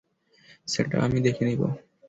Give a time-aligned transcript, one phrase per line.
[0.67, 1.61] সেটা আমি দেখে নিব।